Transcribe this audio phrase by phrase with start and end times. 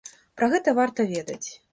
[0.41, 1.43] Пра гэта варта ведаць.